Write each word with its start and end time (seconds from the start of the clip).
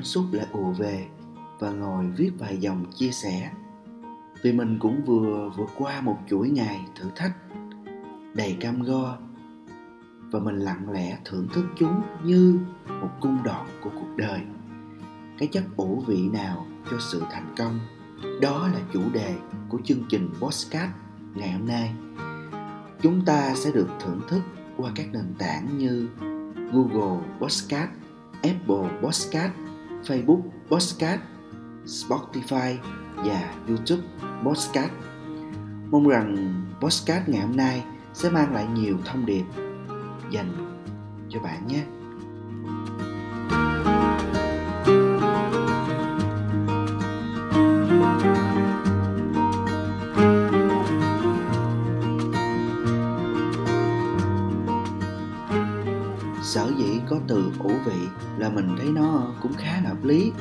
cảm 0.00 0.04
xúc 0.04 0.24
lại 0.32 0.46
ùa 0.52 0.72
về 0.72 1.06
và 1.58 1.70
ngồi 1.70 2.06
viết 2.06 2.30
vài 2.38 2.56
dòng 2.56 2.84
chia 2.94 3.10
sẻ. 3.10 3.50
Vì 4.42 4.52
mình 4.52 4.78
cũng 4.78 5.04
vừa 5.04 5.50
vượt 5.56 5.70
qua 5.78 6.00
một 6.00 6.18
chuỗi 6.28 6.50
ngày 6.50 6.84
thử 6.94 7.10
thách 7.16 7.32
đầy 8.34 8.56
cam 8.60 8.82
go 8.82 9.16
và 10.30 10.40
mình 10.40 10.58
lặng 10.58 10.90
lẽ 10.90 11.18
thưởng 11.24 11.48
thức 11.52 11.64
chúng 11.78 12.02
như 12.24 12.60
một 12.86 13.10
cung 13.20 13.38
đoạn 13.44 13.66
của 13.82 13.90
cuộc 13.94 14.16
đời. 14.16 14.40
Cái 15.38 15.48
chất 15.52 15.64
ủ 15.76 16.04
vị 16.06 16.28
nào 16.32 16.66
cho 16.90 16.96
sự 17.00 17.22
thành 17.30 17.54
công 17.56 17.78
đó 18.40 18.68
là 18.68 18.80
chủ 18.92 19.02
đề 19.12 19.34
của 19.68 19.78
chương 19.84 20.04
trình 20.08 20.30
podcast 20.40 20.92
ngày 21.34 21.52
hôm 21.52 21.66
nay. 21.66 21.92
Chúng 23.02 23.24
ta 23.24 23.54
sẽ 23.54 23.70
được 23.72 23.88
thưởng 24.00 24.20
thức 24.28 24.42
qua 24.76 24.92
các 24.94 25.06
nền 25.12 25.34
tảng 25.38 25.78
như 25.78 26.08
Google 26.72 27.20
Podcast, 27.40 27.90
Apple 28.42 29.00
Podcast, 29.02 29.52
Facebook 30.04 30.42
Podcast, 30.68 31.20
Spotify 31.84 32.76
và 33.16 33.54
YouTube 33.68 34.02
Podcast. 34.44 34.92
Mong 35.90 36.08
rằng 36.08 36.36
Podcast 36.80 37.28
ngày 37.28 37.40
hôm 37.40 37.56
nay 37.56 37.84
sẽ 38.14 38.30
mang 38.30 38.54
lại 38.54 38.66
nhiều 38.74 38.96
thông 39.04 39.26
điệp 39.26 39.44
dành 40.30 40.76
cho 41.28 41.40
bạn 41.40 41.66
nhé. 41.66 41.99
Sở 56.50 56.72
dĩ 56.78 57.00
có 57.08 57.20
từ 57.28 57.52
ủ 57.58 57.70
vị 57.84 58.06
là 58.38 58.48
mình 58.48 58.76
thấy 58.78 58.88
nó 58.88 59.34
cũng 59.42 59.52
khá 59.52 59.80
là 59.84 59.88
hợp 59.88 60.04
lý. 60.04 60.32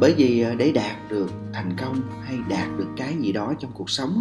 Bởi 0.00 0.14
vì 0.16 0.42
à, 0.42 0.54
để 0.54 0.72
đạt 0.72 1.10
được 1.10 1.30
thành 1.52 1.76
công 1.80 2.00
hay 2.24 2.38
đạt 2.48 2.68
được 2.78 2.88
cái 2.96 3.16
gì 3.16 3.32
đó 3.32 3.52
trong 3.58 3.70
cuộc 3.74 3.90
sống 3.90 4.20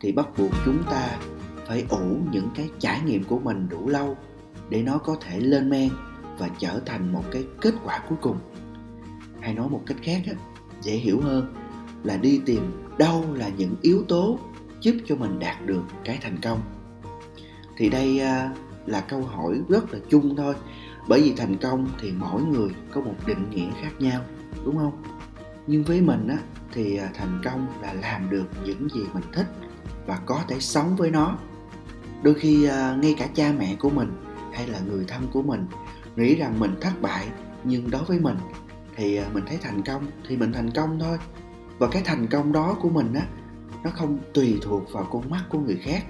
thì 0.00 0.12
bắt 0.12 0.28
buộc 0.38 0.50
chúng 0.64 0.82
ta 0.90 1.18
phải 1.66 1.84
ủ 1.88 2.18
những 2.30 2.48
cái 2.54 2.70
trải 2.78 3.00
nghiệm 3.00 3.24
của 3.24 3.38
mình 3.38 3.68
đủ 3.68 3.88
lâu 3.88 4.16
để 4.68 4.82
nó 4.82 4.98
có 4.98 5.16
thể 5.20 5.40
lên 5.40 5.70
men 5.70 5.90
và 6.38 6.48
trở 6.58 6.80
thành 6.86 7.12
một 7.12 7.24
cái 7.30 7.44
kết 7.60 7.74
quả 7.84 8.00
cuối 8.08 8.18
cùng. 8.20 8.36
Hay 9.40 9.54
nói 9.54 9.68
một 9.68 9.82
cách 9.86 9.98
khác 10.02 10.22
dễ 10.82 10.92
hiểu 10.92 11.20
hơn 11.20 11.54
là 12.04 12.16
đi 12.16 12.40
tìm 12.46 12.72
đâu 12.98 13.24
là 13.34 13.48
những 13.48 13.74
yếu 13.82 14.04
tố 14.08 14.38
giúp 14.80 14.96
cho 15.06 15.16
mình 15.16 15.38
đạt 15.38 15.66
được 15.66 15.82
cái 16.04 16.18
thành 16.22 16.36
công. 16.42 16.60
Thì 17.76 17.88
đây 17.88 18.20
à, 18.20 18.50
là 18.86 19.00
câu 19.00 19.22
hỏi 19.22 19.60
rất 19.68 19.92
là 19.92 19.98
chung 20.08 20.36
thôi. 20.36 20.54
Bởi 21.08 21.22
vì 21.22 21.34
thành 21.36 21.56
công 21.56 21.88
thì 22.00 22.12
mỗi 22.12 22.42
người 22.42 22.70
có 22.92 23.00
một 23.00 23.14
định 23.26 23.50
nghĩa 23.50 23.70
khác 23.82 23.90
nhau, 23.98 24.22
đúng 24.64 24.76
không? 24.76 25.02
Nhưng 25.66 25.84
với 25.84 26.00
mình 26.00 26.28
á, 26.28 26.38
thì 26.72 26.96
à, 26.96 27.10
thành 27.14 27.40
công 27.44 27.66
là 27.82 27.92
làm 27.92 28.30
được 28.30 28.46
những 28.64 28.88
gì 28.88 29.00
mình 29.14 29.24
thích 29.32 29.46
và 30.06 30.18
có 30.26 30.40
thể 30.48 30.60
sống 30.60 30.96
với 30.96 31.10
nó. 31.10 31.38
Đôi 32.22 32.34
khi 32.34 32.64
à, 32.64 32.96
ngay 33.02 33.14
cả 33.18 33.26
cha 33.34 33.52
mẹ 33.58 33.76
của 33.78 33.90
mình 33.90 34.12
hay 34.52 34.66
là 34.66 34.78
người 34.80 35.04
thân 35.08 35.28
của 35.32 35.42
mình 35.42 35.66
nghĩ 36.16 36.34
rằng 36.34 36.60
mình 36.60 36.74
thất 36.80 36.92
bại, 37.02 37.26
nhưng 37.64 37.90
đối 37.90 38.04
với 38.04 38.20
mình 38.20 38.36
thì 38.96 39.16
à, 39.16 39.26
mình 39.32 39.44
thấy 39.46 39.58
thành 39.62 39.82
công 39.82 40.06
thì 40.28 40.36
mình 40.36 40.52
thành 40.52 40.70
công 40.70 40.98
thôi. 40.98 41.18
Và 41.78 41.88
cái 41.92 42.02
thành 42.04 42.26
công 42.26 42.52
đó 42.52 42.76
của 42.82 42.88
mình 42.88 43.14
á, 43.14 43.26
nó 43.84 43.90
không 43.90 44.18
tùy 44.34 44.58
thuộc 44.62 44.92
vào 44.92 45.08
con 45.10 45.30
mắt 45.30 45.44
của 45.48 45.58
người 45.58 45.76
khác 45.76 46.04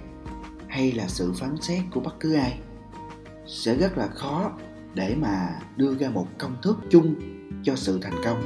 hay 0.69 0.93
là 0.93 1.09
sự 1.09 1.33
phán 1.33 1.57
xét 1.61 1.83
của 1.91 2.01
bất 2.01 2.21
cứ 2.21 2.35
ai 2.35 2.59
sẽ 3.47 3.77
rất 3.77 3.99
là 3.99 4.07
khó 4.07 4.53
để 4.95 5.15
mà 5.21 5.61
đưa 5.77 5.95
ra 5.95 6.11
một 6.11 6.27
công 6.39 6.57
thức 6.62 6.77
chung 6.91 7.15
cho 7.62 7.77
sự 7.77 7.99
thành 8.03 8.21
công. 8.25 8.43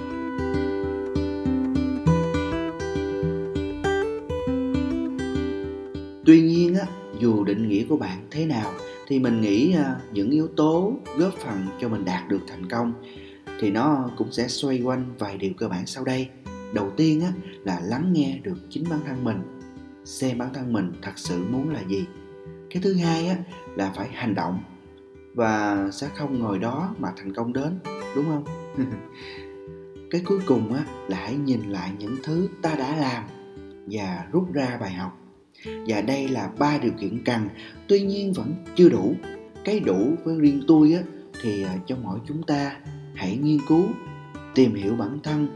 Tuy 6.25 6.43
nhiên 6.43 6.75
á, 6.75 6.87
dù 7.21 7.44
định 7.44 7.69
nghĩa 7.69 7.84
của 7.89 7.97
bạn 7.97 8.27
thế 8.31 8.47
nào, 8.47 8.72
thì 9.06 9.19
mình 9.19 9.41
nghĩ 9.41 9.75
à, 9.75 9.97
những 10.12 10.31
yếu 10.31 10.49
tố 10.56 10.93
góp 11.19 11.34
phần 11.34 11.66
cho 11.81 11.89
mình 11.89 12.05
đạt 12.05 12.28
được 12.28 12.41
thành 12.49 12.71
công 12.71 12.93
thì 13.60 13.71
nó 13.71 14.10
cũng 14.16 14.33
sẽ 14.33 14.49
xoay 14.49 14.81
quanh 14.83 15.05
vài 15.19 15.37
điều 15.37 15.53
cơ 15.59 15.69
bản 15.69 15.87
sau 15.87 16.05
đây. 16.05 16.28
Đầu 16.75 16.91
tiên 16.97 17.21
á, 17.21 17.33
là 17.65 17.81
lắng 17.84 18.12
nghe 18.12 18.39
được 18.43 18.56
chính 18.71 18.84
bản 18.91 19.00
thân 19.06 19.25
mình, 19.25 19.43
xem 20.05 20.39
bản 20.39 20.55
thân 20.55 20.72
mình 20.72 20.93
thật 21.03 21.12
sự 21.16 21.44
muốn 21.50 21.71
là 21.71 21.81
gì. 21.89 22.05
Cái 22.71 22.83
thứ 22.83 22.94
hai 22.94 23.28
á, 23.28 23.37
là 23.77 23.93
phải 23.97 24.09
hành 24.12 24.34
động 24.34 24.59
và 25.34 25.88
sẽ 25.92 26.08
không 26.16 26.38
ngồi 26.38 26.58
đó 26.58 26.94
mà 26.98 27.12
thành 27.16 27.34
công 27.34 27.52
đến, 27.52 27.78
đúng 28.16 28.24
không? 28.24 28.44
Cái 30.10 30.22
cuối 30.26 30.38
cùng 30.46 30.74
á, 30.74 30.84
là 31.08 31.16
hãy 31.16 31.36
nhìn 31.36 31.62
lại 31.62 31.91
những 31.98 32.16
thứ 32.22 32.48
ta 32.62 32.74
đã 32.74 32.96
làm 32.96 33.24
và 33.86 34.26
rút 34.32 34.52
ra 34.52 34.78
bài 34.80 34.92
học. 34.92 35.18
Và 35.86 36.00
đây 36.00 36.28
là 36.28 36.50
ba 36.58 36.78
điều 36.78 36.92
kiện 37.00 37.24
cần, 37.24 37.48
tuy 37.88 38.00
nhiên 38.00 38.32
vẫn 38.32 38.54
chưa 38.76 38.88
đủ. 38.88 39.14
Cái 39.64 39.80
đủ 39.80 40.14
với 40.24 40.41
riêng 40.41 40.62
tôi 40.66 40.92
á, 40.92 41.02
thì 41.42 41.62
à, 41.62 41.76
cho 41.86 41.97
mỗi 42.02 42.18
chúng 42.28 42.42
ta 42.42 42.76
hãy 43.14 43.36
nghiên 43.36 43.58
cứu, 43.68 43.84
tìm 44.54 44.74
hiểu 44.74 44.97
bản 44.97 45.18
thân 45.22 45.47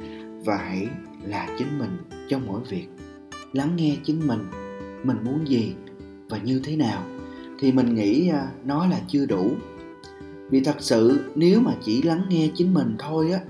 và 0.44 0.56
hãy 0.56 0.88
là 1.22 1.48
chính 1.58 1.78
mình 1.78 1.96
trong 2.28 2.46
mỗi 2.46 2.60
việc. 2.68 2.86
Lắng 3.52 3.76
nghe 3.76 3.96
chính 4.04 4.26
mình 4.26 4.46
mình 5.04 5.16
muốn 5.24 5.48
gì 5.48 5.74
và 6.28 6.38
như 6.38 6.60
thế 6.64 6.76
nào 6.76 7.02
thì 7.64 7.72
mình 7.72 7.94
nghĩ 7.94 8.28
à, 8.28 8.48
nó 8.64 8.86
là 8.86 9.00
chưa 9.08 9.26
đủ. 9.26 9.50
Vì 10.50 10.60
thật 10.60 10.76
sự 10.78 11.20
nếu 11.34 11.60
mà 11.60 11.72
chỉ 11.82 12.02
lắng 12.02 12.22
nghe 12.28 12.48
chính 12.54 12.74
mình 12.74 12.96
thôi 12.98 13.30
á, 13.30 13.40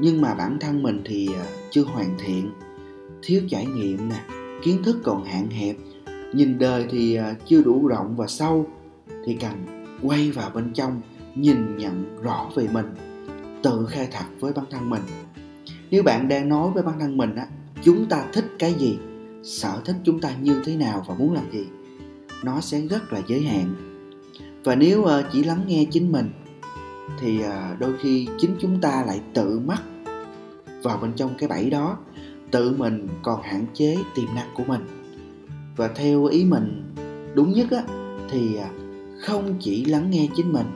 nhưng 0.00 0.20
mà 0.20 0.34
bản 0.34 0.58
thân 0.60 0.82
mình 0.82 1.02
thì 1.04 1.28
à, 1.34 1.46
chưa 1.70 1.82
hoàn 1.82 2.14
thiện, 2.24 2.50
thiếu 3.22 3.42
trải 3.48 3.66
nghiệm 3.66 4.08
nè, 4.08 4.24
kiến 4.62 4.82
thức 4.84 4.96
còn 5.04 5.24
hạn 5.24 5.50
hẹp, 5.50 5.76
nhìn 6.32 6.58
đời 6.58 6.86
thì 6.90 7.14
à, 7.14 7.34
chưa 7.46 7.62
đủ 7.62 7.86
rộng 7.86 8.16
và 8.16 8.26
sâu, 8.26 8.66
thì 9.24 9.34
cần 9.34 9.84
quay 10.02 10.30
vào 10.30 10.50
bên 10.54 10.72
trong 10.74 11.00
nhìn 11.34 11.76
nhận 11.76 12.22
rõ 12.22 12.50
về 12.54 12.68
mình, 12.72 12.86
tự 13.62 13.86
khai 13.90 14.08
thật 14.12 14.24
với 14.40 14.52
bản 14.52 14.64
thân 14.70 14.90
mình. 14.90 15.02
Nếu 15.90 16.02
bạn 16.02 16.28
đang 16.28 16.48
nói 16.48 16.70
với 16.70 16.82
bản 16.82 17.00
thân 17.00 17.16
mình 17.16 17.34
á, 17.34 17.46
chúng 17.82 18.06
ta 18.06 18.26
thích 18.32 18.46
cái 18.58 18.74
gì? 18.74 18.98
Sở 19.44 19.80
thích 19.84 19.96
chúng 20.04 20.20
ta 20.20 20.36
như 20.42 20.62
thế 20.64 20.76
nào 20.76 21.04
và 21.08 21.14
muốn 21.14 21.34
làm 21.34 21.50
gì? 21.52 21.66
Nó 22.42 22.60
sẽ 22.60 22.80
rất 22.80 23.12
là 23.12 23.22
giới 23.26 23.42
hạn. 23.42 23.74
Và 24.64 24.74
nếu 24.74 25.04
ờ, 25.04 25.24
chỉ 25.32 25.44
lắng 25.44 25.64
nghe 25.66 25.86
chính 25.90 26.12
mình, 26.12 26.30
thì 27.20 27.42
ờ, 27.42 27.76
đôi 27.78 27.94
khi 28.00 28.28
chính 28.38 28.56
chúng 28.60 28.80
ta 28.80 29.04
lại 29.06 29.20
tự 29.34 29.58
mắc 29.58 29.82
vào 30.82 30.98
bên 30.98 31.12
trong 31.16 31.34
cái 31.38 31.48
bẫy 31.48 31.70
đó, 31.70 31.98
tự 32.50 32.74
mình 32.78 33.08
còn 33.22 33.42
hạn 33.42 33.66
chế 33.74 33.96
tiềm 34.14 34.34
năng 34.34 34.48
của 34.54 34.64
mình. 34.66 34.80
Và 35.76 35.88
theo 35.88 36.24
ý 36.24 36.44
mình 36.44 36.94
đúng 37.34 37.52
nhất 37.52 37.70
á, 37.70 37.82
thì 38.30 38.56
ờ, 38.56 38.68
không 39.20 39.56
chỉ 39.60 39.84
lắng 39.84 40.10
nghe 40.10 40.28
chính 40.36 40.52
mình 40.52 40.66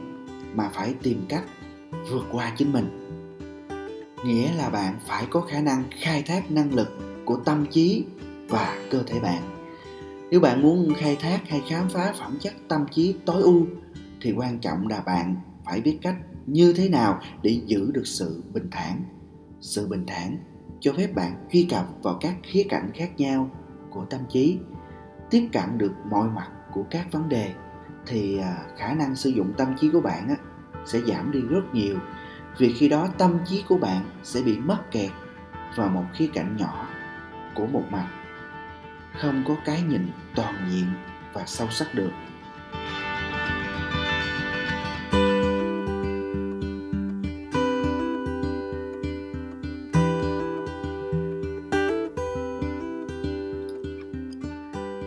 mà 0.54 0.71
phải 0.75 0.94
tìm 1.03 1.22
cách 1.28 1.44
vượt 2.10 2.25
qua 2.33 2.53
chính 2.56 2.72
mình. 2.72 2.87
Nghĩa 4.25 4.53
là 4.56 4.71
bạn 4.71 4.94
phải 5.06 5.27
có 5.31 5.41
khả 5.41 5.60
năng 5.60 5.84
khai 6.00 6.22
thác 6.22 6.50
năng 6.50 6.75
lực 6.75 6.98
của 7.25 7.37
tâm 7.37 7.66
trí 7.71 8.04
và 8.48 8.78
cơ 8.91 9.03
thể 9.03 9.21
bạn 9.21 9.56
nếu 10.31 10.41
bạn 10.41 10.62
muốn 10.62 10.92
khai 10.97 11.16
thác 11.20 11.48
hay 11.48 11.62
khám 11.69 11.88
phá 11.88 12.12
phẩm 12.19 12.37
chất 12.41 12.53
tâm 12.69 12.87
trí 12.91 13.14
tối 13.25 13.42
ưu, 13.42 13.66
thì 14.20 14.32
quan 14.32 14.59
trọng 14.59 14.88
là 14.88 15.00
bạn 15.00 15.37
phải 15.64 15.81
biết 15.81 15.98
cách 16.03 16.16
như 16.47 16.72
thế 16.72 16.88
nào 16.88 17.20
để 17.42 17.60
giữ 17.66 17.91
được 17.92 18.06
sự 18.06 18.42
bình 18.54 18.69
thản. 18.70 19.03
Sự 19.60 19.86
bình 19.88 20.04
thản 20.06 20.38
cho 20.81 20.92
phép 20.92 21.15
bạn 21.15 21.47
truy 21.53 21.66
cập 21.70 21.86
vào 22.03 22.19
các 22.20 22.34
khía 22.42 22.66
cạnh 22.69 22.91
khác 22.94 23.10
nhau 23.16 23.50
của 23.91 24.04
tâm 24.04 24.20
trí, 24.28 24.59
tiếp 25.30 25.48
cận 25.53 25.78
được 25.78 25.92
mọi 26.10 26.28
mặt 26.28 26.48
của 26.72 26.84
các 26.91 27.12
vấn 27.12 27.28
đề, 27.28 27.53
thì 28.06 28.39
à, 28.39 28.56
khả 28.77 28.95
năng 28.95 29.16
sử 29.16 29.30
dụng 29.30 29.53
tâm 29.56 29.74
trí 29.80 29.91
của 29.91 30.01
bạn 30.01 30.36
sẽ 30.86 31.01
giảm 31.01 31.33
đi 31.33 31.41
rất 31.41 31.62
nhiều. 31.72 31.97
Vì 32.59 32.72
khi 32.72 32.89
đó 32.89 33.09
tâm 33.18 33.39
trí 33.45 33.65
của 33.68 33.78
bạn 33.78 34.04
sẽ 34.22 34.42
bị 34.42 34.59
mắc 34.59 34.91
kẹt 34.91 35.10
vào 35.77 35.89
một 35.89 36.04
khía 36.15 36.28
cạnh 36.34 36.56
nhỏ 36.56 36.89
của 37.54 37.66
một 37.66 37.84
mặt 37.91 38.09
không 39.21 39.45
có 39.48 39.57
cái 39.65 39.83
nhìn 39.83 40.10
toàn 40.34 40.54
diện 40.71 40.86
và 41.33 41.42
sâu 41.47 41.68
sắc 41.71 41.95
được. 41.95 42.10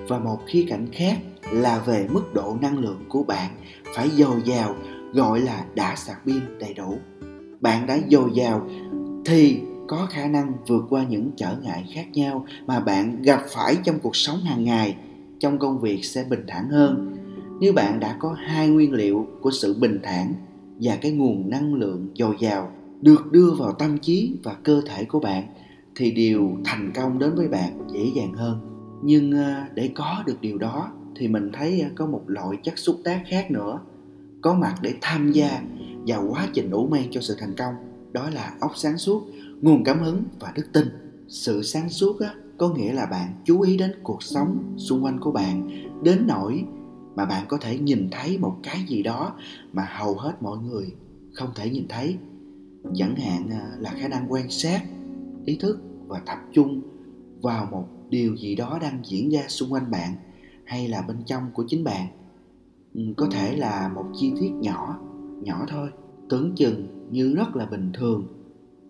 Và 0.07 0.19
một 0.19 0.39
khía 0.47 0.65
cạnh 0.69 0.87
khác 0.91 1.17
là 1.51 1.79
về 1.85 2.07
mức 2.09 2.33
độ 2.33 2.57
năng 2.61 2.77
lượng 2.77 3.05
của 3.09 3.23
bạn 3.23 3.51
phải 3.95 4.09
dồi 4.09 4.41
dào, 4.45 4.75
gọi 5.13 5.39
là 5.39 5.65
đã 5.75 5.95
sạc 5.95 6.17
pin 6.25 6.59
đầy 6.59 6.73
đủ. 6.73 6.99
Bạn 7.61 7.87
đã 7.87 7.97
dồi 8.09 8.29
dào 8.33 8.69
thì 9.25 9.61
có 9.89 10.07
khả 10.09 10.27
năng 10.27 10.53
vượt 10.67 10.85
qua 10.89 11.05
những 11.09 11.31
trở 11.35 11.55
ngại 11.61 11.85
khác 11.93 12.05
nhau 12.13 12.45
mà 12.67 12.79
bạn 12.79 13.21
gặp 13.21 13.41
phải 13.49 13.77
trong 13.83 13.99
cuộc 13.99 14.15
sống 14.15 14.39
hàng 14.39 14.63
ngày, 14.63 14.95
trong 15.39 15.59
công 15.59 15.79
việc 15.79 16.05
sẽ 16.05 16.25
bình 16.29 16.43
thản 16.47 16.69
hơn. 16.69 17.17
Nếu 17.59 17.73
bạn 17.73 17.99
đã 17.99 18.15
có 18.19 18.35
hai 18.37 18.69
nguyên 18.69 18.93
liệu 18.93 19.27
của 19.41 19.51
sự 19.51 19.75
bình 19.79 19.99
thản 20.03 20.33
và 20.81 20.95
cái 20.95 21.11
nguồn 21.11 21.49
năng 21.49 21.73
lượng 21.73 22.07
dồi 22.15 22.35
dào 22.39 22.71
được 23.01 23.31
đưa 23.31 23.51
vào 23.51 23.71
tâm 23.71 23.97
trí 23.97 24.35
và 24.43 24.53
cơ 24.63 24.81
thể 24.87 25.03
của 25.03 25.19
bạn, 25.19 25.43
thì 25.95 26.11
điều 26.11 26.57
thành 26.65 26.91
công 26.95 27.19
đến 27.19 27.35
với 27.35 27.47
bạn 27.47 27.87
dễ 27.93 28.11
dàng 28.15 28.33
hơn. 28.33 28.59
Nhưng 29.03 29.31
ờ, 29.31 29.63
để 29.73 29.89
có 29.95 30.23
được 30.25 30.41
điều 30.41 30.57
đó 30.57 30.91
thì 31.15 31.27
mình 31.27 31.51
thấy 31.53 31.81
ờ, 31.81 31.89
có 31.95 32.05
một 32.05 32.21
loại 32.27 32.57
chất 32.63 32.77
xúc 32.77 33.01
tác 33.03 33.21
khác 33.29 33.51
nữa, 33.51 33.79
có 34.41 34.53
mặt 34.53 34.75
để 34.81 34.93
tham 35.01 35.31
gia 35.31 35.61
vào 36.07 36.27
quá 36.29 36.47
trình 36.53 36.71
đủ 36.71 36.87
men 36.91 37.03
cho 37.11 37.21
sự 37.21 37.35
thành 37.39 37.55
công 37.57 37.88
đó 38.11 38.29
là 38.29 38.53
óc 38.59 38.71
sáng 38.75 38.97
suốt 38.97 39.27
nguồn 39.61 39.83
cảm 39.83 39.99
hứng 39.99 40.23
và 40.39 40.51
đức 40.55 40.65
tin. 40.73 40.85
Sự 41.27 41.63
sáng 41.63 41.89
suốt 41.89 42.19
á, 42.19 42.33
có 42.57 42.69
nghĩa 42.69 42.93
là 42.93 43.05
bạn 43.05 43.33
chú 43.45 43.61
ý 43.61 43.77
đến 43.77 43.91
cuộc 44.03 44.23
sống 44.23 44.75
xung 44.77 45.03
quanh 45.03 45.19
của 45.19 45.31
bạn 45.31 45.69
đến 46.03 46.23
nỗi 46.27 46.65
mà 47.15 47.25
bạn 47.25 47.45
có 47.47 47.57
thể 47.57 47.77
nhìn 47.77 48.07
thấy 48.11 48.37
một 48.37 48.57
cái 48.63 48.85
gì 48.87 49.03
đó 49.03 49.35
mà 49.73 49.87
hầu 49.89 50.15
hết 50.15 50.41
mọi 50.41 50.57
người 50.57 50.93
không 51.33 51.49
thể 51.55 51.69
nhìn 51.69 51.85
thấy. 51.89 52.17
Chẳng 52.95 53.15
hạn 53.15 53.49
à, 53.49 53.71
là 53.79 53.93
khả 53.99 54.07
năng 54.07 54.31
quan 54.31 54.49
sát 54.49 54.83
ý 55.45 55.57
thức 55.57 55.79
và 56.07 56.19
tập 56.19 56.37
trung 56.53 56.81
vào 57.41 57.67
một 57.71 57.87
điều 58.09 58.35
gì 58.35 58.55
đó 58.55 58.79
đang 58.81 58.99
diễn 59.05 59.29
ra 59.29 59.41
xung 59.47 59.73
quanh 59.73 59.91
bạn 59.91 60.15
hay 60.65 60.87
là 60.87 61.01
bên 61.01 61.17
trong 61.25 61.43
của 61.53 61.63
chính 61.67 61.83
bạn. 61.83 62.07
Ừ, 62.93 63.01
có 63.17 63.27
thể 63.31 63.55
là 63.55 63.91
một 63.95 64.05
chi 64.15 64.33
tiết 64.39 64.49
nhỏ 64.49 64.99
nhỏ 65.41 65.65
thôi 65.69 65.89
tưởng 66.29 66.55
chừng 66.55 66.98
như 67.11 67.33
rất 67.35 67.55
là 67.55 67.65
bình 67.65 67.89
thường, 67.93 68.23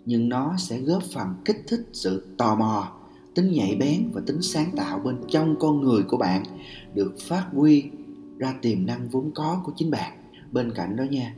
nhưng 0.06 0.30
nó 0.30 0.56
sẽ 0.58 0.80
góp 0.80 1.04
phần 1.04 1.28
kích 1.46 1.64
thích 1.68 1.88
sự 1.94 2.24
tò 2.38 2.56
mò, 2.56 2.92
tính 3.36 3.52
nhạy 3.52 3.76
bén 3.80 4.10
và 4.14 4.22
tính 4.26 4.42
sáng 4.42 4.72
tạo 4.76 5.00
bên 5.00 5.16
trong 5.28 5.56
con 5.60 5.82
người 5.82 6.04
của 6.04 6.18
bạn, 6.18 6.44
được 6.96 7.14
phát 7.20 7.46
huy 7.54 7.84
ra 8.38 8.54
tiềm 8.62 8.86
năng 8.86 9.10
vốn 9.10 9.32
có 9.36 9.62
của 9.66 9.72
chính 9.76 9.92
bạn. 9.92 10.12
Bên 10.52 10.72
cạnh 10.72 10.96
đó 10.96 11.04
nha, 11.04 11.36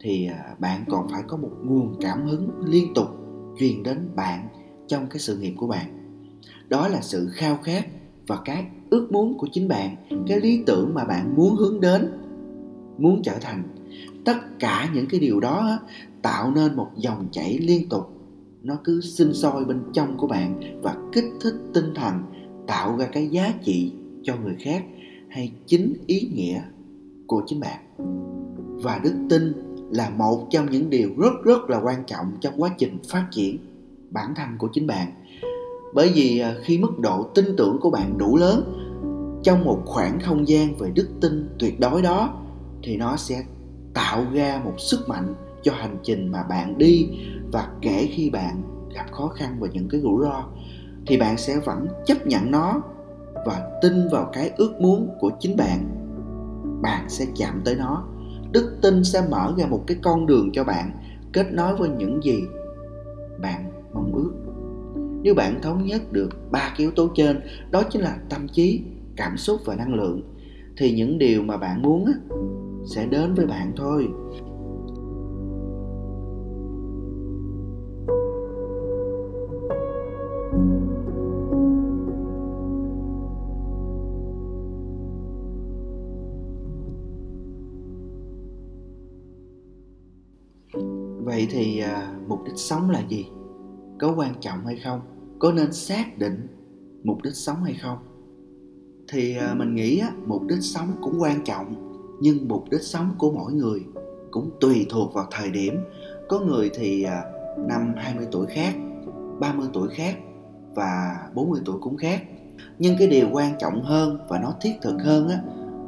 thì 0.00 0.26
à, 0.26 0.54
bạn 0.58 0.84
còn 0.88 1.08
phải 1.08 1.22
có 1.28 1.36
một 1.36 1.50
nguồn 1.62 1.96
cảm 2.00 2.26
hứng 2.26 2.50
liên 2.66 2.94
tục 2.94 3.08
truyền 3.58 3.82
đến 3.82 4.08
bạn 4.16 4.48
trong 4.88 5.06
cái 5.10 5.18
sự 5.18 5.36
nghiệp 5.36 5.54
của 5.56 5.66
bạn. 5.66 5.86
Đó 6.68 6.88
là 6.88 7.00
sự 7.00 7.28
khao 7.32 7.56
khát 7.62 7.86
và 8.26 8.38
cái 8.44 8.66
ước 8.90 9.12
muốn 9.12 9.38
của 9.38 9.48
chính 9.52 9.68
bạn, 9.68 9.96
cái 10.26 10.40
lý 10.40 10.62
tưởng 10.66 10.94
mà 10.94 11.04
bạn 11.04 11.36
muốn 11.36 11.54
hướng 11.56 11.80
đến, 11.80 12.12
muốn 12.98 13.22
trở 13.22 13.38
thành 13.40 13.62
tất 14.24 14.58
cả 14.58 14.90
những 14.94 15.06
cái 15.06 15.20
điều 15.20 15.40
đó 15.40 15.78
tạo 16.22 16.50
nên 16.50 16.76
một 16.76 16.88
dòng 16.96 17.26
chảy 17.32 17.58
liên 17.58 17.88
tục. 17.88 18.08
Nó 18.62 18.76
cứ 18.84 19.00
sinh 19.00 19.34
sôi 19.34 19.64
bên 19.64 19.82
trong 19.92 20.16
của 20.16 20.26
bạn 20.26 20.80
và 20.82 20.96
kích 21.12 21.24
thích 21.40 21.54
tinh 21.74 21.94
thần, 21.94 22.22
tạo 22.66 22.96
ra 22.98 23.06
cái 23.12 23.28
giá 23.28 23.54
trị 23.64 23.92
cho 24.22 24.36
người 24.36 24.56
khác 24.58 24.84
hay 25.28 25.52
chính 25.66 25.94
ý 26.06 26.30
nghĩa 26.34 26.62
của 27.26 27.42
chính 27.46 27.60
bạn. 27.60 27.80
Và 28.82 29.00
đức 29.04 29.14
tin 29.28 29.52
là 29.90 30.10
một 30.10 30.46
trong 30.50 30.70
những 30.70 30.90
điều 30.90 31.10
rất 31.16 31.32
rất 31.44 31.70
là 31.70 31.80
quan 31.84 32.04
trọng 32.06 32.26
trong 32.40 32.54
quá 32.56 32.70
trình 32.78 32.98
phát 33.08 33.26
triển 33.30 33.58
bản 34.10 34.34
thân 34.36 34.48
của 34.58 34.68
chính 34.72 34.86
bạn. 34.86 35.08
Bởi 35.94 36.12
vì 36.14 36.38
à, 36.38 36.54
khi 36.62 36.78
mức 36.78 36.98
độ 36.98 37.22
tin 37.34 37.44
tưởng 37.56 37.78
của 37.80 37.90
bạn 37.90 38.18
đủ 38.18 38.36
lớn, 38.36 38.78
trong 39.42 39.64
một 39.64 39.82
khoảng 39.84 40.20
không 40.20 40.48
gian 40.48 40.74
về 40.78 40.90
đức 40.94 41.08
tin 41.20 41.48
tuyệt 41.58 41.80
đối 41.80 42.02
đó, 42.02 42.34
thì 42.82 42.96
nó 42.96 43.16
sẽ 43.16 43.44
tạo 43.94 44.24
ra 44.32 44.60
một 44.64 44.74
sức 44.78 45.08
mạnh 45.08 45.34
cho 45.62 45.72
hành 45.72 45.96
trình 46.02 46.28
mà 46.28 46.42
bạn 46.42 46.78
đi. 46.78 47.08
Và 47.52 47.68
kể 47.80 48.08
khi 48.12 48.30
bạn 48.30 48.62
gặp 48.94 49.12
khó 49.12 49.28
khăn 49.28 49.56
và 49.60 49.68
những 49.72 49.88
cái 49.88 50.00
rủi 50.00 50.24
ro, 50.24 50.44
thì 51.06 51.18
bạn 51.18 51.38
sẽ 51.38 51.60
vẫn 51.64 51.86
chấp 52.06 52.26
nhận 52.26 52.50
nó 52.50 52.82
và 53.46 53.70
tin 53.82 54.08
vào 54.12 54.30
cái 54.32 54.50
ước 54.56 54.80
muốn 54.80 55.08
của 55.20 55.30
chính 55.40 55.56
bạn. 55.56 55.88
Bạn 56.82 57.08
sẽ 57.08 57.26
chạm 57.36 57.60
tới 57.64 57.74
nó. 57.74 58.04
Đức 58.52 58.78
tin 58.82 59.04
sẽ 59.04 59.22
mở 59.30 59.54
ra 59.58 59.66
một 59.66 59.84
cái 59.86 59.96
con 60.02 60.26
đường 60.26 60.50
cho 60.52 60.64
bạn, 60.64 60.90
kết 61.32 61.52
nối 61.52 61.76
với 61.76 61.88
những 61.88 62.24
gì 62.24 62.42
bạn 63.42 63.72
mong 63.94 64.12
ước. 64.14 64.32
Nếu 65.22 65.34
bạn 65.34 65.62
thống 65.62 65.86
nhất 65.86 66.12
được 66.12 66.30
ba 66.50 66.68
cái 66.68 66.78
yếu 66.78 66.90
tố 66.90 67.08
trên, 67.14 67.40
đó 67.70 67.82
chính 67.90 68.02
là 68.02 68.16
tâm 68.28 68.48
trí, 68.48 68.82
cảm 69.16 69.36
xúc 69.36 69.60
và 69.64 69.74
năng 69.74 69.94
lượng, 69.94 70.22
thì 70.76 70.92
những 70.92 71.18
điều 71.18 71.42
mà 71.42 71.56
bạn 71.56 71.82
muốn 71.82 72.12
sẽ 72.86 73.06
đến 73.06 73.34
với 73.34 73.46
bạn 73.46 73.72
thôi. 73.76 74.08
Vậy 91.24 91.46
thì 91.50 91.78
à, 91.78 92.14
mục 92.28 92.44
đích 92.44 92.56
sống 92.56 92.90
là 92.90 93.02
gì? 93.08 93.26
Có 94.00 94.14
quan 94.16 94.34
trọng 94.40 94.66
hay 94.66 94.76
không? 94.84 95.00
Có 95.38 95.52
nên 95.52 95.72
xác 95.72 96.18
định 96.18 96.46
mục 97.04 97.22
đích 97.22 97.34
sống 97.34 97.56
hay 97.64 97.74
không? 97.82 97.98
Thì 99.08 99.36
à, 99.36 99.54
mình 99.54 99.74
nghĩ 99.74 99.98
á, 99.98 100.12
mục 100.26 100.42
đích 100.48 100.62
sống 100.62 100.88
cũng 101.02 101.14
quan 101.20 101.44
trọng 101.44 101.91
nhưng 102.20 102.48
mục 102.48 102.64
đích 102.70 102.82
sống 102.82 103.14
của 103.18 103.32
mỗi 103.32 103.52
người 103.52 103.80
cũng 104.30 104.50
tùy 104.60 104.86
thuộc 104.90 105.14
vào 105.14 105.26
thời 105.30 105.50
điểm. 105.50 105.74
Có 106.28 106.40
người 106.40 106.70
thì 106.74 107.02
à, 107.02 107.22
năm 107.68 107.94
20 107.96 108.26
tuổi 108.30 108.46
khác 108.46 108.74
30 109.40 109.68
tuổi 109.72 109.88
khác 109.88 110.16
và 110.74 111.16
40 111.34 111.60
tuổi 111.64 111.76
cũng 111.80 111.96
khác. 111.96 112.22
Nhưng 112.78 112.96
cái 112.98 113.08
điều 113.08 113.28
quan 113.32 113.54
trọng 113.58 113.84
hơn 113.84 114.18
và 114.28 114.38
nó 114.38 114.54
thiết 114.60 114.72
thực 114.82 115.02
hơn 115.02 115.28
á, 115.28 115.38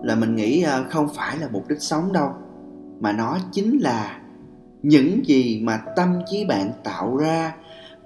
là 0.03 0.15
mình 0.15 0.37
nghĩ 0.37 0.62
à, 0.62 0.85
không 0.91 1.09
phải 1.15 1.38
là 1.38 1.49
mục 1.53 1.69
đích 1.69 1.81
sống 1.81 2.12
đâu, 2.12 2.31
mà 3.00 3.12
nó 3.12 3.38
chính 3.53 3.79
là 3.79 4.20
những 4.82 5.27
gì 5.27 5.61
mà 5.65 5.81
tâm 5.97 6.20
trí 6.31 6.44
bạn 6.44 6.70
tạo 6.85 7.17
ra 7.17 7.55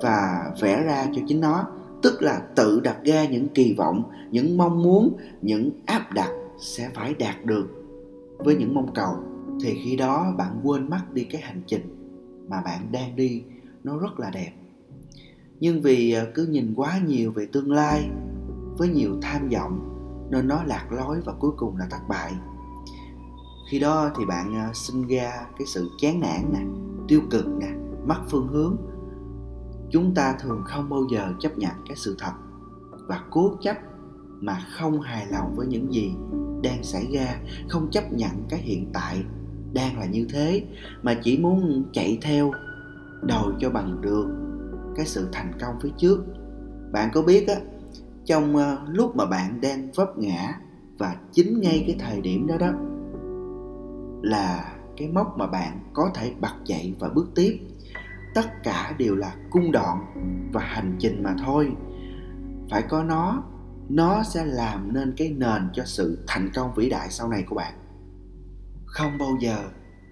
và 0.01 0.51
vẽ 0.61 0.83
ra 0.83 1.07
cho 1.15 1.23
chính 1.29 1.41
nó. 1.41 1.67
Tức 2.03 2.23
là 2.23 2.41
tự 2.55 2.81
đặt 2.81 2.97
ra 3.05 3.25
những 3.25 3.49
kỳ 3.49 3.75
vọng, 3.75 4.03
những 4.31 4.57
mong 4.57 4.83
muốn, 4.83 5.17
những 5.43 5.71
áp 5.87 6.13
đặt 6.13 6.31
sẽ 6.61 6.91
phải 6.95 7.15
đạt 7.15 7.45
được 7.45 7.78
với 8.39 8.57
những 8.57 8.75
mong 8.75 8.95
cầu, 8.95 9.17
thì 9.63 9.81
khi 9.85 9.97
đó 9.97 10.35
bạn 10.39 10.61
quên 10.63 10.91
mất 10.91 11.13
đi 11.13 11.25
cái 11.25 11.43
hành 11.43 11.63
trình 11.67 11.95
mà 12.49 12.63
bạn 12.65 12.93
đang 12.93 13.17
đi, 13.17 13.43
nó 13.85 13.99
rất 13.99 14.21
là 14.21 14.31
đẹp. 14.31 14.53
Nhưng 15.61 15.83
vì 15.83 16.13
ờ, 16.13 16.27
cứ 16.35 16.47
nhìn 16.47 16.75
quá 16.77 17.01
nhiều 17.07 17.33
về 17.33 17.47
tương 17.53 17.73
lai 17.73 18.11
với 18.79 18.89
nhiều 18.89 19.19
tham 19.23 19.49
vọng, 19.49 19.81
nên 20.31 20.49
nó 20.49 20.63
lạc 20.63 20.87
lối 20.91 21.21
và 21.21 21.33
cuối 21.39 21.51
cùng 21.57 21.77
là 21.77 21.87
thất 21.91 22.09
bại. 22.09 22.33
Khi 23.71 23.79
đó 23.79 24.11
thì 24.19 24.25
bạn 24.25 24.55
ờ, 24.55 24.73
sinh 24.75 25.07
ra 25.07 25.47
cái 25.59 25.67
sự 25.67 25.89
chán 26.01 26.21
nản 26.21 26.53
nè, 26.53 26.61
tiêu 27.09 27.21
cực 27.31 27.47
nè, 27.47 27.69
mất 28.07 28.21
phương 28.31 28.49
hướng. 28.49 28.77
Chúng 29.91 30.15
ta 30.15 30.37
thường 30.41 30.63
không 30.65 30.89
bao 30.89 31.05
giờ 31.11 31.33
chấp 31.41 31.59
nhận 31.59 31.73
cái 31.89 31.97
sự 31.97 32.17
thật 32.19 32.33
và 33.09 33.25
cố 33.31 33.51
chấp 33.61 33.77
mà 34.41 34.67
không 34.79 35.01
hài 35.01 35.27
lòng 35.27 35.55
với 35.57 35.67
những 35.67 35.93
gì 35.93 36.15
đang 36.63 36.83
xảy 36.83 37.07
ra, 37.13 37.41
không 37.69 37.91
chấp 37.91 38.13
nhận 38.13 38.31
cái 38.49 38.61
hiện 38.61 38.91
tại 38.93 39.23
đang 39.73 39.99
là 39.99 40.07
như 40.07 40.27
thế, 40.33 40.63
mà 41.03 41.15
chỉ 41.23 41.39
muốn 41.39 41.85
chạy 41.93 42.19
theo 42.23 42.53
đòi 43.23 43.53
cho 43.59 43.71
bằng 43.71 44.01
được 44.01 44.27
cái 44.97 45.07
sự 45.07 45.29
thành 45.33 45.53
công 45.61 45.75
phía 45.81 45.91
trước. 45.99 46.25
Bạn 46.93 47.11
có 47.15 47.23
biết 47.23 47.49
á, 47.49 47.55
trong 48.25 48.57
ờ, 48.57 48.79
lúc 48.89 49.17
mà 49.17 49.27
bạn 49.27 49.61
đang 49.61 49.91
vấp 49.93 50.19
ngã 50.19 50.55
và 50.99 51.17
chính 51.33 51.61
ngay 51.61 51.85
cái 51.87 51.97
thời 51.99 52.21
điểm 52.21 52.47
đó 52.47 52.57
đó, 52.59 52.73
là 54.23 54.75
cái 54.97 55.09
mốc 55.09 55.39
mà 55.39 55.47
bạn 55.47 55.81
có 55.93 56.11
thể 56.15 56.33
bật 56.41 56.55
dậy 56.65 56.95
và 56.99 57.09
bước 57.09 57.31
tiếp, 57.35 57.59
tất 58.35 58.63
cả 58.63 58.95
đều 58.99 59.17
là 59.17 59.35
cung 59.51 59.73
đoạn 59.73 59.99
và 60.53 60.61
hành 60.61 60.97
trình 60.99 61.23
mà 61.23 61.35
thôi. 61.45 61.73
Phải 62.71 62.83
có 62.83 63.05
nó 63.05 63.43
nó 63.89 64.23
sẽ 64.23 64.45
làm 64.45 64.95
nên 64.95 65.15
cái 65.17 65.29
nền 65.29 65.63
cho 65.73 65.85
sự 65.85 66.19
thành 66.27 66.51
công 66.55 66.75
vĩ 66.77 66.91
đại 66.91 67.09
sau 67.11 67.29
này 67.29 67.45
của 67.49 67.55
bạn. 67.55 67.75
Không 68.87 69.19
bao 69.19 69.37
giờ 69.41 69.59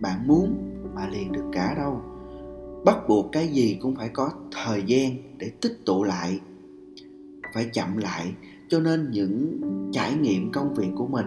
bạn 0.01 0.27
muốn 0.27 0.73
mà 0.95 1.09
liền 1.09 1.33
được 1.33 1.45
cả 1.53 1.75
đâu. 1.77 2.03
Bắt 2.85 2.97
buộc 3.09 3.33
cái 3.33 3.49
gì 3.49 3.79
cũng 3.83 3.97
phải 3.97 4.09
có 4.09 4.31
thời 4.53 4.83
gian 4.87 5.39
để 5.39 5.51
tích 5.61 5.79
tụ 5.87 6.05
lại 6.05 6.41
phải 7.55 7.71
chậm 7.73 7.97
lại 7.97 8.35
cho 8.69 8.81
nên 8.81 9.11
những 9.11 9.61
trải 9.93 10.15
nghiệm 10.15 10.53
công 10.53 10.75
việc 10.75 10.89
của 10.97 11.07
mình 11.07 11.27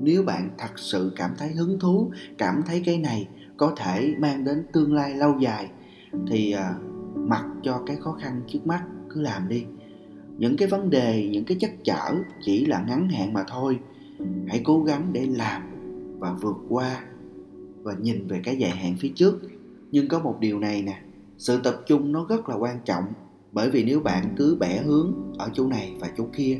nếu 0.00 0.22
bạn 0.22 0.50
thật 0.58 0.78
sự 0.78 1.12
cảm 1.16 1.30
thấy 1.38 1.48
hứng 1.48 1.78
thú 1.78 2.10
cảm 2.38 2.62
thấy 2.66 2.82
cái 2.86 2.98
này 2.98 3.28
có 3.56 3.72
thể 3.76 4.14
mang 4.18 4.44
đến 4.44 4.66
tương 4.72 4.94
lai 4.94 5.14
lâu 5.14 5.38
dài 5.38 5.70
thì 6.28 6.52
à, 6.52 6.74
mặc 7.14 7.44
cho 7.62 7.82
cái 7.86 7.96
khó 7.96 8.12
khăn 8.12 8.40
trước 8.46 8.66
mắt 8.66 8.82
cứ 9.10 9.20
làm 9.20 9.48
đi 9.48 9.64
những 10.38 10.56
cái 10.56 10.68
vấn 10.68 10.90
đề, 10.90 11.28
những 11.32 11.44
cái 11.44 11.56
chất 11.60 11.70
chở 11.84 12.14
chỉ 12.44 12.66
là 12.66 12.84
ngắn 12.88 13.08
hạn 13.08 13.32
mà 13.32 13.44
thôi. 13.48 13.78
Hãy 14.46 14.60
cố 14.64 14.82
gắng 14.82 15.08
để 15.12 15.26
làm 15.26 15.62
và 16.18 16.32
vượt 16.32 16.56
qua 16.68 17.04
và 17.82 17.94
nhìn 18.00 18.26
về 18.26 18.40
cái 18.44 18.56
dài 18.56 18.70
hạn 18.70 18.96
phía 19.00 19.12
trước. 19.14 19.40
Nhưng 19.92 20.08
có 20.08 20.18
một 20.18 20.36
điều 20.40 20.58
này 20.58 20.82
nè, 20.82 21.00
sự 21.38 21.60
tập 21.64 21.80
trung 21.86 22.12
nó 22.12 22.26
rất 22.28 22.48
là 22.48 22.54
quan 22.54 22.76
trọng. 22.84 23.04
Bởi 23.52 23.70
vì 23.70 23.84
nếu 23.84 24.00
bạn 24.00 24.34
cứ 24.36 24.56
bẻ 24.60 24.82
hướng 24.82 25.14
ở 25.38 25.50
chỗ 25.54 25.66
này 25.66 25.92
và 26.00 26.10
chỗ 26.16 26.26
kia, 26.36 26.58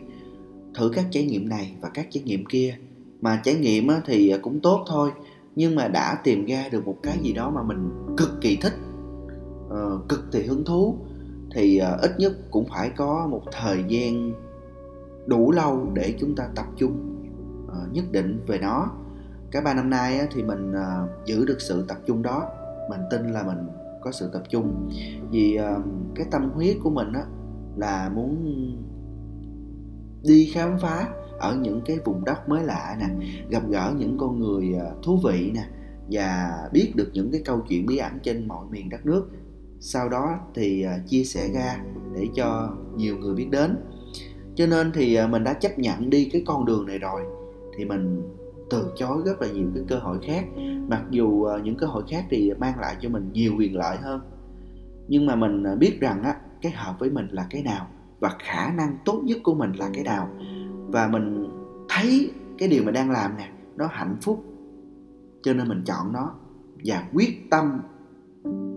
thử 0.74 0.90
các 0.94 1.06
trải 1.10 1.24
nghiệm 1.24 1.48
này 1.48 1.72
và 1.80 1.88
các 1.88 2.06
trải 2.10 2.22
nghiệm 2.22 2.44
kia. 2.44 2.76
Mà 3.20 3.40
trải 3.44 3.54
nghiệm 3.54 3.88
thì 4.06 4.28
à, 4.28 4.38
cũng 4.42 4.60
tốt 4.60 4.84
thôi, 4.88 5.10
nhưng 5.56 5.74
mà 5.74 5.88
đã 5.88 6.18
tìm 6.24 6.46
ra 6.46 6.68
được 6.68 6.86
một 6.86 6.96
cái 7.02 7.18
gì 7.22 7.32
đó 7.32 7.50
mà 7.50 7.62
mình 7.62 7.90
cực 8.16 8.40
kỳ 8.40 8.56
thích 8.56 8.74
ờ, 9.68 10.00
cực 10.08 10.32
kỳ 10.32 10.42
hứng 10.42 10.64
thú 10.64 10.96
thì 11.54 11.80
uh, 11.94 12.00
ít 12.00 12.10
nhất 12.18 12.32
cũng 12.50 12.66
phải 12.68 12.90
có 12.96 13.26
một 13.30 13.42
thời 13.52 13.84
gian 13.88 14.32
đủ 15.26 15.52
lâu 15.52 15.90
để 15.94 16.14
chúng 16.18 16.34
ta 16.36 16.48
tập 16.54 16.66
trung 16.76 17.16
uh, 17.66 17.92
nhất 17.92 18.04
định 18.12 18.40
về 18.46 18.58
nó. 18.58 18.90
Cái 19.50 19.62
ba 19.62 19.74
năm 19.74 19.90
nay 19.90 20.18
á, 20.18 20.26
thì 20.34 20.42
mình 20.42 20.72
uh, 20.72 21.26
giữ 21.26 21.44
được 21.44 21.60
sự 21.60 21.84
tập 21.88 21.98
trung 22.06 22.22
đó. 22.22 22.48
Mình 22.90 23.00
tin 23.10 23.32
là 23.32 23.42
mình 23.42 23.68
có 24.00 24.12
sự 24.12 24.30
tập 24.32 24.42
trung. 24.48 24.90
Vì 25.30 25.58
uh, 25.60 25.84
cái 26.14 26.26
tâm 26.30 26.50
huyết 26.50 26.76
của 26.82 26.90
mình 26.90 27.12
á 27.12 27.22
là 27.76 28.10
muốn 28.14 28.46
đi 30.22 30.50
khám 30.54 30.78
phá 30.78 31.08
ở 31.38 31.56
những 31.56 31.80
cái 31.84 31.98
vùng 32.04 32.24
đất 32.24 32.48
mới 32.48 32.64
lạ 32.64 32.96
nè 33.00 33.26
gặp 33.48 33.62
gỡ 33.68 33.92
những 33.98 34.18
con 34.18 34.40
người 34.40 34.74
thú 35.02 35.20
vị 35.24 35.50
nè 35.54 35.64
và 36.10 36.58
biết 36.72 36.92
được 36.96 37.10
những 37.12 37.32
cái 37.32 37.42
câu 37.44 37.60
chuyện 37.68 37.86
bí 37.86 37.96
ẩn 37.96 38.12
trên 38.22 38.48
mọi 38.48 38.66
miền 38.70 38.88
đất 38.88 39.06
nước 39.06 39.28
sau 39.84 40.08
đó 40.08 40.38
thì 40.54 40.82
à, 40.82 40.98
chia 41.06 41.24
sẻ 41.24 41.48
ra 41.54 41.76
để 42.14 42.28
cho 42.34 42.76
nhiều 42.96 43.16
người 43.18 43.34
biết 43.34 43.48
đến. 43.50 43.76
Cho 44.54 44.66
nên 44.66 44.92
thì 44.92 45.14
à, 45.14 45.26
mình 45.26 45.44
đã 45.44 45.52
chấp 45.52 45.78
nhận 45.78 46.10
đi 46.10 46.28
cái 46.32 46.42
con 46.46 46.64
đường 46.64 46.86
này 46.86 46.98
rồi, 46.98 47.22
thì 47.76 47.84
mình 47.84 48.22
từ 48.70 48.92
chối 48.96 49.22
rất 49.24 49.42
là 49.42 49.48
nhiều 49.48 49.66
cái 49.74 49.84
cơ 49.88 49.98
hội 49.98 50.18
khác. 50.22 50.44
Mặc 50.88 51.02
dù 51.10 51.44
à, 51.44 51.58
những 51.64 51.76
cơ 51.76 51.86
hội 51.86 52.02
khác 52.08 52.24
thì 52.30 52.52
mang 52.58 52.80
lại 52.80 52.96
cho 53.00 53.08
mình 53.08 53.30
nhiều 53.32 53.52
quyền 53.58 53.76
lợi 53.76 53.96
hơn. 53.96 54.20
Nhưng 55.08 55.26
mà 55.26 55.36
mình 55.36 55.64
biết 55.78 56.00
rằng 56.00 56.22
á, 56.22 56.36
cái 56.62 56.72
hợp 56.72 56.98
với 56.98 57.10
mình 57.10 57.28
là 57.30 57.46
cái 57.50 57.62
nào 57.62 57.86
và 58.20 58.36
khả 58.38 58.72
năng 58.72 58.96
tốt 59.04 59.20
nhất 59.24 59.38
của 59.42 59.54
mình 59.54 59.72
là 59.72 59.90
cái 59.94 60.04
nào. 60.04 60.28
Và 60.88 61.08
mình 61.08 61.48
thấy 61.88 62.30
cái 62.58 62.68
điều 62.68 62.84
mình 62.84 62.94
đang 62.94 63.10
làm 63.10 63.36
nè, 63.36 63.50
nó 63.76 63.86
hạnh 63.90 64.16
phúc. 64.22 64.44
Cho 65.42 65.54
nên 65.54 65.68
mình 65.68 65.82
chọn 65.86 66.12
nó 66.12 66.34
và 66.84 67.08
quyết 67.12 67.50
tâm 67.50 67.80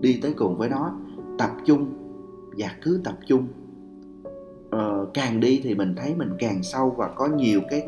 đi 0.00 0.18
tới 0.22 0.32
cùng 0.36 0.56
với 0.56 0.68
nó 0.68 0.92
tập 1.38 1.50
trung 1.64 1.86
và 2.56 2.68
cứ 2.82 3.00
tập 3.04 3.14
trung. 3.26 3.46
Ờ, 4.70 5.06
càng 5.14 5.40
đi 5.40 5.60
thì 5.64 5.74
mình 5.74 5.94
thấy 5.96 6.14
mình 6.14 6.30
càng 6.38 6.62
sâu 6.62 6.90
và 6.90 7.08
có 7.08 7.26
nhiều 7.26 7.60
cái 7.70 7.86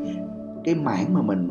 cái 0.63 0.75
mảng 0.75 1.13
mà 1.13 1.21
mình 1.21 1.49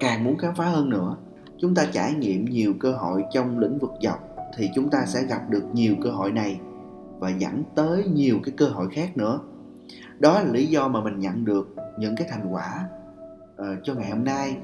càng 0.00 0.24
muốn 0.24 0.38
khám 0.38 0.54
phá 0.54 0.64
hơn 0.64 0.90
nữa. 0.90 1.16
Chúng 1.58 1.74
ta 1.74 1.86
trải 1.92 2.14
nghiệm 2.14 2.44
nhiều 2.44 2.74
cơ 2.80 2.92
hội 2.92 3.24
trong 3.32 3.58
lĩnh 3.58 3.78
vực 3.78 3.92
dọc 4.02 4.28
thì 4.56 4.70
chúng 4.74 4.90
ta 4.90 5.04
sẽ 5.06 5.22
gặp 5.22 5.50
được 5.50 5.62
nhiều 5.72 5.94
cơ 6.02 6.10
hội 6.10 6.32
này 6.32 6.60
và 7.18 7.30
dẫn 7.30 7.62
tới 7.74 8.04
nhiều 8.04 8.36
cái 8.44 8.54
cơ 8.56 8.66
hội 8.66 8.88
khác 8.90 9.16
nữa. 9.16 9.40
Đó 10.18 10.40
là 10.42 10.52
lý 10.52 10.66
do 10.66 10.88
mà 10.88 11.00
mình 11.00 11.18
nhận 11.18 11.44
được 11.44 11.74
những 11.98 12.16
cái 12.16 12.26
thành 12.30 12.52
quả 12.52 12.84
uh, 13.60 13.66
cho 13.82 13.94
ngày 13.94 14.10
hôm 14.10 14.24
nay. 14.24 14.56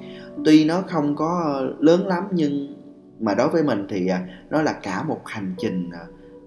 Tuy 0.44 0.64
nó 0.64 0.82
không 0.86 1.16
có 1.16 1.62
lớn 1.78 2.06
lắm 2.06 2.24
nhưng 2.30 2.75
mà 3.20 3.34
đối 3.34 3.48
với 3.48 3.62
mình 3.62 3.86
thì 3.88 4.08
à, 4.08 4.28
nó 4.50 4.62
là 4.62 4.72
cả 4.72 5.02
một 5.02 5.20
hành 5.24 5.54
trình 5.58 5.90
à, 5.92 6.04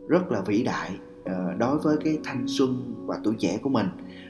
rất 0.08 0.32
là 0.32 0.42
vĩ 0.42 0.64
đại 0.64 0.92
ờ, 1.26 1.54
đối 1.58 1.80
với 1.80 1.98
cái 2.04 2.20
thanh 2.24 2.44
xuân 2.48 2.96
và 3.06 3.20
tuổi 3.24 3.36
trẻ 3.40 3.60
của 3.62 3.70
mình. 3.70 3.88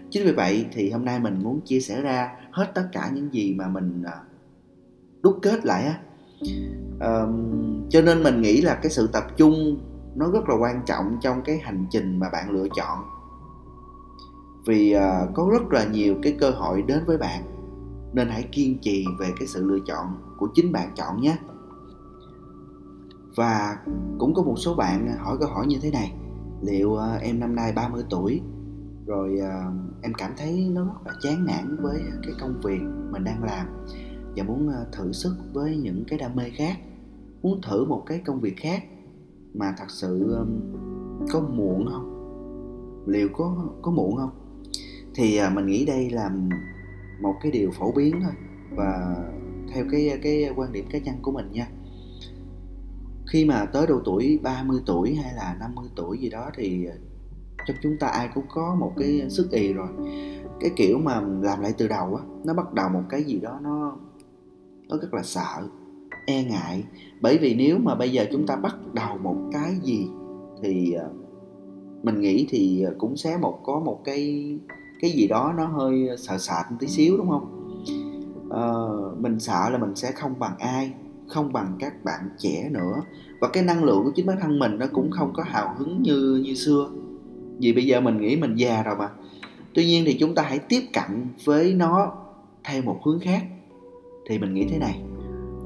Chính 0.10 0.26
vì 0.26 0.32
vậy 0.32 0.66
thì 0.72 0.92
hôm 0.92 1.06
nay 1.06 1.20
mình 1.20 1.40
muốn 1.44 1.62
chia 1.66 1.80
sẻ 1.80 2.02
ra 2.02 2.36
hết 2.52 2.72
tất 2.76 2.90
cả 2.92 3.12
những 3.14 3.34
gì 3.34 3.54
mà 3.54 3.68
mình 3.68 4.04
à, 4.06 4.18
đúc 5.22 5.40
kết 5.42 5.66
lại 5.66 5.84
á. 5.84 6.00
Cho 7.90 8.02
nên 8.02 8.24
mình 8.24 8.42
nghĩ 8.42 8.62
là 8.62 8.76
cái 8.76 8.90
sự 8.90 9.10
tập 9.14 9.24
trung 9.38 9.80
nó 10.16 10.32
rất 10.32 10.50
là 10.50 10.56
quan 10.56 10.82
trọng 10.86 11.18
trong 11.22 11.42
cái 11.42 11.58
hành 11.58 11.86
trình 11.90 12.20
mà 12.20 12.30
bạn 12.30 12.50
lựa 12.50 12.68
chọn. 12.76 12.98
Vì 14.66 14.96
uh, 14.96 15.30
có 15.34 15.50
rất 15.52 15.72
là 15.72 15.86
nhiều 15.86 16.16
cái 16.24 16.36
cơ 16.40 16.50
hội 16.50 16.82
đến 16.82 17.00
với 17.06 17.18
bạn 17.18 17.44
nên 18.14 18.30
hãy 18.30 18.44
kiên 18.52 18.78
trì 18.82 19.06
về 19.20 19.34
cái 19.40 19.48
sự 19.48 19.64
lựa 19.64 19.80
chọn 19.88 20.36
của 20.38 20.48
chính 20.54 20.72
bạn 20.72 20.90
chọn 20.96 21.22
nhé 21.22 21.38
và 23.36 23.78
cũng 24.20 24.34
có 24.34 24.44
một 24.44 24.56
số 24.58 24.76
bạn 24.76 25.18
hỏi 25.18 25.38
câu 25.40 25.50
hỏi 25.50 25.68
như 25.68 25.78
thế 25.82 25.92
này, 25.92 26.14
liệu 26.62 26.96
ờ, 26.96 27.16
em 27.16 27.40
năm 27.40 27.56
nay 27.56 27.72
30 27.76 28.04
tuổi, 28.10 28.42
rồi 29.06 29.40
ờ, 29.40 29.72
em 30.02 30.14
cảm 30.18 30.32
thấy 30.38 30.70
nó 30.72 30.84
rất 30.86 30.92
là 31.06 31.14
chán 31.22 31.46
nản 31.46 31.78
với 31.82 32.02
cái 32.24 32.34
công 32.42 32.62
việc 32.64 32.82
mình 33.12 33.24
đang 33.24 33.44
làm 33.44 33.68
và 34.36 34.44
muốn 34.44 34.68
ờ, 34.68 34.88
thử 34.92 35.12
sức 35.12 35.36
với 35.54 35.78
những 35.78 36.04
cái 36.08 36.20
đam 36.20 36.36
mê 36.36 36.50
khác, 36.50 36.78
muốn 37.42 37.62
thử 37.62 37.86
một 37.86 38.04
cái 38.06 38.22
công 38.26 38.40
việc 38.40 38.58
khác 38.58 38.84
mà 39.54 39.74
thật 39.78 39.90
sự 39.90 40.38
có 41.32 41.40
muộn 41.40 41.88
không? 41.92 42.16
Liệu 43.08 43.28
có 43.38 43.66
có 43.82 43.92
muộn 43.92 44.16
không? 44.18 44.30
Thì 45.16 45.40
mình 45.54 45.66
nghĩ 45.66 45.86
đây 45.86 46.10
là 46.10 46.32
một 47.22 47.34
cái 47.42 47.52
điều 47.52 47.72
phổ 47.72 47.92
biến 47.92 48.20
thôi 48.22 48.32
và 48.76 49.16
theo 49.74 49.86
cái 49.92 50.20
cái 50.24 50.50
quan 50.56 50.72
điểm 50.74 50.86
cá 50.92 51.00
nhân 51.00 51.16
của 51.22 51.32
mình 51.32 51.52
nha 51.52 51.68
khi 53.30 53.46
mà 53.46 53.66
tới 53.66 53.88
độ 53.88 54.00
tuổi 54.06 54.40
30 54.44 54.82
tuổi 54.86 55.16
hay 55.16 55.34
là 55.34 55.56
50 55.60 55.86
tuổi 55.96 56.18
gì 56.18 56.30
đó 56.30 56.50
thì 56.56 56.88
trong 57.68 57.78
chúng 57.84 57.98
ta 58.00 58.08
ai 58.08 58.30
cũng 58.34 58.46
có 58.50 58.76
một 58.80 58.94
cái 58.98 59.30
sức 59.30 59.52
ì 59.52 59.74
rồi. 59.74 59.88
Cái 60.60 60.72
kiểu 60.76 61.00
mà 61.00 61.22
làm 61.42 61.62
lại 61.62 61.74
từ 61.78 61.88
đầu 61.88 62.16
á 62.16 62.24
nó 62.44 62.54
bắt 62.54 62.74
đầu 62.74 62.90
một 62.90 63.04
cái 63.10 63.24
gì 63.24 63.40
đó 63.40 63.60
nó 63.62 63.98
nó 64.90 64.98
rất 64.98 65.14
là 65.14 65.24
sợ 65.24 65.68
e 66.26 66.44
ngại. 66.44 66.84
Bởi 67.22 67.38
vì 67.38 67.56
nếu 67.56 67.78
mà 67.78 67.96
bây 67.96 68.12
giờ 68.12 68.26
chúng 68.32 68.48
ta 68.48 68.56
bắt 68.56 68.76
đầu 68.94 69.18
một 69.18 69.36
cái 69.52 69.76
gì 69.84 70.08
thì 70.62 70.94
à, 70.94 71.06
mình 72.04 72.22
nghĩ 72.22 72.48
thì 72.50 72.86
cũng 72.98 73.18
sẽ 73.18 73.38
một 73.38 73.60
có 73.64 73.80
một 73.80 74.02
cái 74.04 74.58
cái 75.02 75.12
gì 75.12 75.28
đó 75.28 75.54
nó 75.58 75.66
hơi 75.66 76.10
sợ 76.18 76.38
sệt 76.38 76.80
tí 76.80 76.88
xíu 76.88 77.18
đúng 77.18 77.30
không? 77.30 77.76
À, 78.52 78.64
mình 79.20 79.40
sợ 79.40 79.70
là 79.70 79.78
mình 79.78 79.96
sẽ 79.96 80.12
không 80.12 80.40
bằng 80.40 80.58
ai 80.58 80.94
không 81.30 81.54
bằng 81.54 81.76
các 81.80 82.04
bạn 82.04 82.30
trẻ 82.38 82.70
nữa. 82.72 83.02
Và 83.40 83.48
cái 83.54 83.64
năng 83.64 83.84
lượng 83.84 84.04
của 84.04 84.12
chính 84.16 84.26
bản 84.26 84.38
thân 84.42 84.60
mình 84.60 84.78
nó 84.80 84.86
cũng 84.94 85.12
không 85.12 85.34
có 85.34 85.44
hào 85.44 85.76
hứng 85.78 86.02
như 86.02 86.42
như 86.46 86.54
xưa. 86.54 86.90
Vì 87.60 87.74
bây 87.74 87.86
giờ 87.86 88.02
mình 88.02 88.22
nghĩ 88.22 88.36
mình 88.36 88.56
già 88.56 88.84
rồi 88.84 88.96
mà. 88.96 89.10
Tuy 89.74 89.86
nhiên 89.86 90.04
thì 90.06 90.18
chúng 90.20 90.36
ta 90.36 90.44
hãy 90.44 90.60
tiếp 90.60 90.82
cận 90.94 91.28
với 91.46 91.74
nó 91.74 92.14
theo 92.64 92.82
một 92.82 93.00
hướng 93.06 93.20
khác. 93.20 93.44
Thì 94.30 94.38
mình 94.38 94.54
nghĩ 94.54 94.68
thế 94.70 94.78
này, 94.78 95.02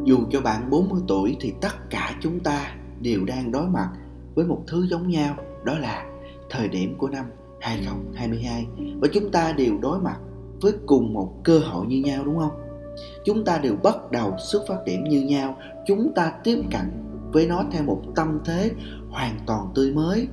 dù 0.03 0.17
cho 0.31 0.41
bạn 0.41 0.69
40 0.69 1.01
tuổi 1.07 1.37
thì 1.39 1.53
tất 1.61 1.89
cả 1.89 2.15
chúng 2.21 2.39
ta 2.39 2.75
đều 3.01 3.25
đang 3.25 3.51
đối 3.51 3.67
mặt 3.67 3.89
với 4.35 4.45
một 4.45 4.63
thứ 4.67 4.87
giống 4.87 5.09
nhau, 5.09 5.35
đó 5.65 5.79
là 5.79 6.05
thời 6.49 6.67
điểm 6.67 6.95
của 6.97 7.09
năm 7.09 7.25
2022 7.61 8.67
và 9.01 9.07
chúng 9.13 9.31
ta 9.31 9.53
đều 9.57 9.77
đối 9.81 9.99
mặt 9.99 10.17
với 10.61 10.73
cùng 10.85 11.13
một 11.13 11.33
cơ 11.43 11.59
hội 11.59 11.85
như 11.85 12.01
nhau, 12.01 12.23
đúng 12.25 12.39
không? 12.39 12.51
Chúng 13.25 13.45
ta 13.45 13.57
đều 13.57 13.75
bắt 13.83 14.11
đầu 14.11 14.35
xuất 14.37 14.63
phát 14.67 14.77
điểm 14.85 15.03
như 15.03 15.21
nhau, 15.21 15.57
chúng 15.85 16.11
ta 16.15 16.33
tiếp 16.43 16.61
cận 16.71 16.91
với 17.31 17.47
nó 17.47 17.63
theo 17.71 17.83
một 17.83 18.01
tâm 18.15 18.39
thế 18.45 18.71
hoàn 19.09 19.35
toàn 19.45 19.67
tươi 19.75 19.93
mới 19.93 20.27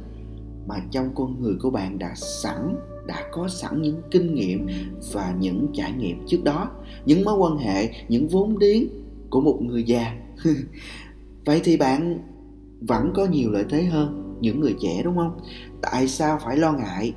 mà 0.67 0.77
trong 0.91 1.11
con 1.15 1.43
người 1.43 1.55
của 1.63 1.71
bạn 1.71 1.99
đã 1.99 2.13
sẵn 2.15 2.77
đã 3.07 3.25
có 3.33 3.49
sẵn 3.49 3.83
những 3.83 4.03
kinh 4.11 4.35
nghiệm 4.35 4.67
và 5.13 5.35
những 5.41 5.67
trải 5.73 5.93
nghiệm 5.93 6.27
trước 6.27 6.45
đó. 6.45 6.71
Những 7.05 7.25
mối 7.25 7.35
quan 7.39 7.59
hệ 7.59 7.89
những 8.09 8.29
vốn 8.29 8.59
điếng 8.59 8.89
của 9.31 9.41
một 9.41 9.59
người 9.63 9.83
già. 9.83 10.17
Vậy 11.45 11.61
thì 11.65 11.77
bạn 11.77 12.19
vẫn 12.81 13.13
có 13.15 13.27
nhiều 13.27 13.51
lợi 13.51 13.65
thế 13.69 13.83
hơn 13.83 14.37
những 14.41 14.61
người 14.61 14.77
trẻ 14.81 15.03
đúng 15.05 15.17
không? 15.17 15.41
Tại 15.83 16.09
sao 16.09 16.39
phải 16.45 16.57
lo 16.57 16.73
ngại? 16.73 17.13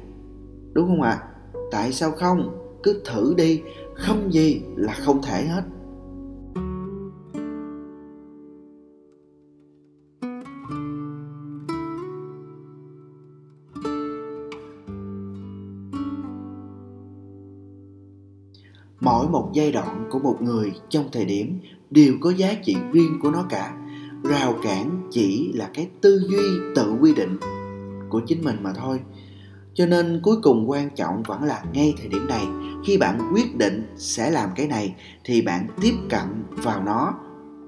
Đúng 0.74 0.88
không 0.88 1.02
ạ? 1.02 1.10
À? 1.10 1.28
tại 1.74 1.92
sao 1.92 2.12
không? 2.12 2.63
Cứ 2.84 3.02
thử 3.06 3.34
đi, 3.38 3.62
không 3.96 4.34
gì 4.34 4.62
là 4.76 4.94
không 4.94 5.22
thể 5.22 5.46
hết. 5.46 5.64
Mỗi 19.00 19.28
một 19.28 19.50
giai 19.54 19.72
đoạn 19.72 20.08
của 20.12 20.20
một 20.20 20.38
người 20.42 20.72
trong 20.90 21.06
thời 21.12 21.26
điểm 21.26 21.60
đều 21.92 22.14
có 22.22 22.30
giá 22.30 22.54
trị 22.64 22.76
riêng 22.92 23.20
của 23.22 23.32
nó 23.32 23.46
cả. 23.50 23.78
Rào 24.24 24.56
cản 24.64 25.08
chỉ 25.12 25.54
là 25.54 25.70
cái 25.74 25.90
tư 26.02 26.22
duy 26.30 26.44
tự 26.76 26.94
quy 27.02 27.14
định 27.14 27.38
của 28.10 28.22
chính 28.28 28.44
mình 28.44 28.56
mà 28.62 28.74
thôi 28.74 29.00
cho 29.74 29.86
nên 29.86 30.20
cuối 30.24 30.36
cùng 30.44 30.70
quan 30.70 30.90
trọng 30.96 31.24
vẫn 31.24 31.44
là 31.44 31.64
ngay 31.74 31.94
thời 31.98 32.08
điểm 32.08 32.28
này, 32.28 32.48
khi 32.86 32.98
bạn 32.98 33.32
quyết 33.34 33.58
định 33.58 33.94
sẽ 33.98 34.32
làm 34.32 34.50
cái 34.56 34.68
này 34.68 34.96
thì 35.24 35.42
bạn 35.42 35.68
tiếp 35.82 35.94
cận 36.10 36.44
vào 36.50 36.84
nó, 36.84 37.14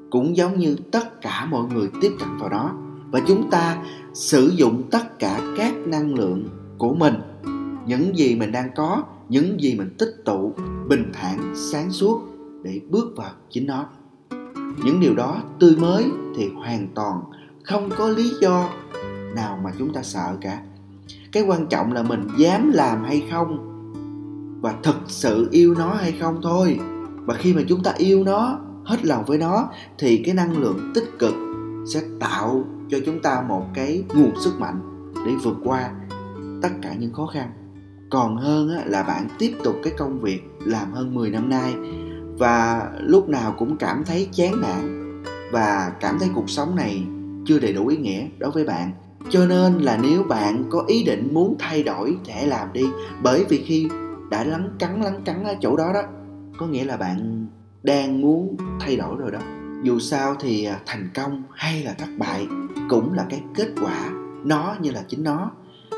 cũng 0.10 0.38
giống 0.38 0.60
như 0.60 0.76
tất 0.92 1.22
cả 1.22 1.46
mọi 1.46 1.64
người 1.74 1.90
tiếp 2.02 2.12
cận 2.20 2.38
vào 2.38 2.50
nó 2.50 2.74
và 3.12 3.22
chúng 3.28 3.50
ta 3.50 3.78
sử 4.14 4.52
dụng 4.56 4.84
tất 4.92 5.20
cả 5.20 5.42
các 5.58 5.74
năng 5.86 6.14
lượng 6.14 6.48
của 6.78 6.94
mình, 6.94 7.14
những 7.86 8.18
gì 8.18 8.36
mình 8.36 8.52
đang 8.52 8.70
có, 8.76 9.04
những 9.30 9.62
gì 9.62 9.76
mình 9.76 9.90
tích 9.98 10.16
tụ 10.26 10.54
bình 10.88 11.12
thản 11.14 11.54
sáng 11.56 11.92
suốt 11.92 12.22
để 12.64 12.82
bước 12.90 13.14
vào 13.16 13.32
chính 13.50 13.68
nó. 13.68 13.86
Những 14.84 15.00
điều 15.00 15.16
đó 15.16 15.42
tươi 15.60 15.76
mới 15.76 16.06
thì 16.38 16.50
hoàn 16.50 16.88
toàn 16.96 17.22
không 17.64 17.90
có 17.98 18.10
lý 18.10 18.32
do 18.42 18.70
nào 19.36 19.60
mà 19.64 19.72
chúng 19.80 19.94
ta 19.94 20.04
sợ 20.04 20.38
cả 20.42 20.62
cái 21.36 21.44
quan 21.44 21.68
trọng 21.68 21.94
là 21.94 22.04
mình 22.04 22.28
dám 22.38 22.72
làm 22.74 23.04
hay 23.04 23.24
không? 23.32 23.72
Và 24.62 24.74
thực 24.84 24.96
sự 25.08 25.48
yêu 25.52 25.76
nó 25.78 25.94
hay 25.94 26.12
không 26.12 26.40
thôi. 26.44 26.80
Và 27.26 27.34
khi 27.34 27.54
mà 27.54 27.62
chúng 27.68 27.84
ta 27.84 27.94
yêu 27.98 28.24
nó, 28.24 28.60
hết 28.86 29.06
lòng 29.06 29.26
với 29.26 29.38
nó, 29.38 29.70
thì 29.98 30.22
cái 30.26 30.36
năng 30.36 30.58
lượng 30.58 30.92
tích 30.96 31.20
cực 31.20 31.34
sẽ 31.94 32.02
tạo 32.20 32.64
cho 32.90 32.98
chúng 33.06 33.22
ta 33.22 33.44
một 33.48 33.66
cái 33.74 34.04
nguồn 34.16 34.32
sức 34.40 34.60
mạnh 34.60 35.08
để 35.26 35.32
vượt 35.44 35.58
qua 35.64 35.92
tất 36.62 36.70
cả 36.82 36.94
những 37.00 37.14
khó 37.14 37.26
khăn. 37.26 37.50
Còn 38.10 38.38
hơn 38.38 38.70
là 38.86 39.04
bạn 39.04 39.28
tiếp 39.40 39.56
tục 39.64 39.76
cái 39.84 39.94
công 39.98 40.20
việc 40.20 40.42
làm 40.66 40.94
hơn 40.94 41.14
10 41.14 41.30
năm 41.30 41.50
nay, 41.50 41.76
và 42.38 42.90
lúc 43.00 43.30
nào 43.30 43.56
cũng 43.58 43.78
cảm 43.78 44.04
thấy 44.06 44.30
chán 44.32 44.62
nản 44.62 45.12
và 45.52 45.92
cảm 46.00 46.20
thấy 46.20 46.30
cuộc 46.36 46.50
sống 46.50 46.76
này 46.76 47.04
chưa 47.46 47.60
đầy 47.60 47.74
đủ 47.74 47.88
ý 47.88 47.98
nghĩa 47.98 48.28
đối 48.38 48.52
với 48.52 48.66
bạn 48.66 48.92
cho 49.30 49.46
nên 49.46 49.74
là 49.74 49.98
nếu 50.02 50.24
bạn 50.24 50.64
có 50.70 50.84
ý 50.88 51.04
định 51.04 51.30
muốn 51.34 51.56
thay 51.60 51.84
đổi 51.84 52.18
thì 52.26 52.34
hãy 52.34 52.48
làm 52.48 52.74
đi, 52.74 52.84
bởi 53.24 53.46
vì 53.50 53.64
khi 53.66 53.88
đã 54.30 54.44
lắng 54.44 54.70
cắn 54.80 55.02
lắng 55.02 55.22
cắn 55.26 55.44
ở 55.44 55.56
chỗ 55.62 55.78
đó 55.78 55.92
đó, 55.94 56.02
có 56.58 56.68
nghĩa 56.68 56.84
là 56.84 56.98
bạn 56.98 57.48
đang 57.84 58.22
muốn 58.22 58.58
thay 58.80 58.96
đổi 58.96 59.16
rồi 59.18 59.32
đó. 59.32 59.40
Dù 59.84 60.00
sao 60.00 60.36
thì 60.40 60.66
à, 60.66 60.80
thành 60.86 61.10
công 61.14 61.44
hay 61.54 61.84
là 61.84 61.94
thất 61.94 62.10
bại 62.18 62.48
cũng 62.90 63.14
là 63.14 63.26
cái 63.30 63.42
kết 63.56 63.68
quả, 63.82 64.10
nó 64.44 64.76
như 64.82 64.92
là 64.92 65.04
chính 65.08 65.24
nó. 65.24 65.52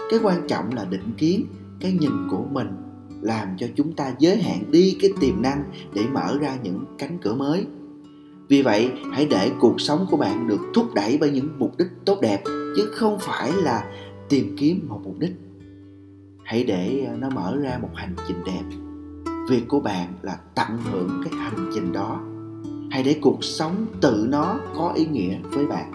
Cái 0.09 0.19
quan 0.23 0.47
trọng 0.47 0.73
là 0.73 0.85
định 0.85 1.13
kiến, 1.17 1.45
cái 1.79 1.91
nhìn 1.91 2.11
của 2.29 2.43
mình 2.51 2.67
làm 3.21 3.47
cho 3.57 3.67
chúng 3.75 3.93
ta 3.93 4.13
giới 4.19 4.41
hạn 4.41 4.71
đi 4.71 4.97
cái 5.01 5.11
tiềm 5.19 5.41
năng 5.41 5.63
để 5.93 6.01
mở 6.13 6.37
ra 6.39 6.57
những 6.63 6.85
cánh 6.97 7.17
cửa 7.21 7.33
mới. 7.33 7.65
Vì 8.49 8.61
vậy, 8.61 8.91
hãy 9.11 9.25
để 9.25 9.51
cuộc 9.59 9.81
sống 9.81 10.05
của 10.11 10.17
bạn 10.17 10.47
được 10.47 10.59
thúc 10.73 10.93
đẩy 10.95 11.17
bởi 11.21 11.31
những 11.31 11.49
mục 11.59 11.77
đích 11.77 11.87
tốt 12.05 12.21
đẹp 12.21 12.41
chứ 12.77 12.89
không 12.93 13.17
phải 13.19 13.51
là 13.51 13.83
tìm 14.29 14.55
kiếm 14.57 14.85
một 14.89 15.01
mục 15.03 15.19
đích. 15.19 15.33
Hãy 16.43 16.63
để 16.63 17.05
ờ, 17.09 17.15
nó 17.17 17.29
mở 17.29 17.57
ra 17.61 17.77
một 17.81 17.89
hành 17.95 18.15
trình 18.27 18.37
đẹp. 18.45 18.63
Việc 19.49 19.67
của 19.67 19.79
bạn 19.79 20.13
là 20.21 20.37
tận 20.55 20.67
hưởng 20.91 21.21
cái 21.23 21.33
hành 21.39 21.69
trình 21.75 21.93
đó. 21.93 22.21
Hãy 22.91 23.03
để 23.03 23.19
cuộc 23.21 23.43
sống 23.43 23.85
tự 24.01 24.25
nó 24.29 24.59
có 24.75 24.93
ý 24.95 25.05
nghĩa 25.05 25.37
với 25.43 25.67
bạn. 25.67 25.91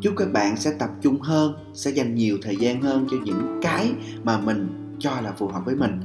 Chúc 0.00 0.14
các 0.16 0.32
bạn 0.32 0.56
sẽ 0.56 0.72
tập 0.78 0.90
trung 1.02 1.20
hơn, 1.20 1.52
sẽ 1.74 1.90
dành 1.90 2.14
nhiều 2.14 2.38
thời 2.42 2.56
gian 2.56 2.82
hơn 2.82 3.06
cho 3.10 3.16
những 3.24 3.60
cái 3.62 3.92
mà 4.24 4.40
mình 4.40 4.68
cho 4.98 5.20
là 5.20 5.32
phù 5.32 5.48
hợp 5.48 5.64
với 5.64 5.74
mình. 5.74 6.00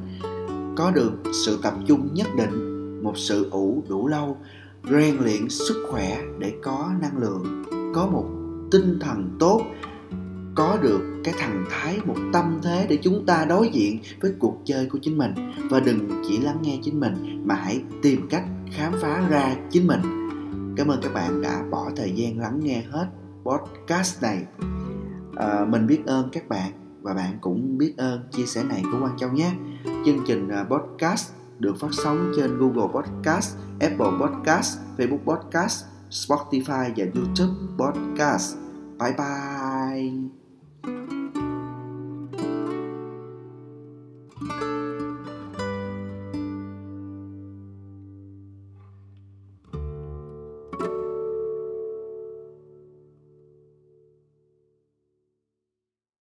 Có 0.75 0.91
được 0.91 1.12
sự 1.46 1.60
tập 1.63 1.74
trung 1.88 2.13
nhất 2.13 2.27
định, 2.38 2.84
một 3.03 3.17
sự 3.17 3.50
ủ 3.51 3.84
đủ 3.89 4.08
lâu, 4.08 4.38
rèn 4.91 5.17
luyện 5.17 5.50
sức 5.50 5.86
khỏe 5.91 6.22
để 6.39 6.53
có 6.63 6.91
năng 7.01 7.17
lượng, 7.17 7.63
có 7.96 8.08
một 8.08 8.25
tinh 8.72 8.98
thần 9.00 9.29
tốt 9.39 9.62
có 10.55 10.77
được 10.81 11.01
cái 11.24 11.33
thần 11.39 11.65
thái 11.69 12.00
một 12.05 12.15
tâm 12.33 12.60
thế 12.63 12.86
để 12.89 12.98
chúng 13.01 13.25
ta 13.25 13.45
đối 13.50 13.69
diện 13.69 14.00
với 14.22 14.33
cuộc 14.39 14.62
chơi 14.65 14.86
của 14.86 15.00
chính 15.01 15.17
mình 15.17 15.33
và 15.69 15.79
đừng 15.79 16.22
chỉ 16.27 16.38
lắng 16.38 16.57
nghe 16.62 16.79
chính 16.83 17.00
mình 17.00 17.43
mà 17.45 17.55
hãy 17.55 17.81
tìm 18.01 18.27
cách 18.29 18.43
khám 18.72 18.93
phá 19.01 19.27
ra 19.29 19.55
chính 19.72 19.88
mình 19.88 20.01
cảm 20.77 20.88
ơn 20.88 21.00
các 21.01 21.13
bạn 21.13 21.41
đã 21.41 21.63
bỏ 21.72 21.89
thời 21.95 22.12
gian 22.12 22.39
lắng 22.39 22.60
nghe 22.63 22.83
hết 22.91 23.07
podcast 23.43 24.22
này 24.22 24.45
à, 25.36 25.65
mình 25.69 25.88
biết 25.88 26.05
ơn 26.05 26.29
các 26.31 26.50
bạn 26.50 26.72
và 27.01 27.13
bạn 27.13 27.38
cũng 27.41 27.77
biết 27.77 27.93
ơn 27.98 28.27
chia 28.31 28.45
sẻ 28.45 28.63
này 28.63 28.83
của 28.91 29.00
Quang 29.00 29.17
Châu 29.17 29.31
nhé 29.31 29.51
chương 30.05 30.24
trình 30.27 30.50
à, 30.50 30.63
podcast 30.63 31.31
được 31.60 31.79
phát 31.79 31.88
sóng 31.91 32.31
trên 32.36 32.57
Google 32.57 32.93
Podcast, 32.93 33.55
Apple 33.79 34.12
Podcast, 34.22 34.77
Facebook 34.98 35.24
Podcast, 35.25 35.86
Spotify 36.10 36.91
và 36.95 37.05
YouTube 37.15 37.53
Podcast. 37.77 38.55
Bye 39.00 39.13
bye. 39.17 39.52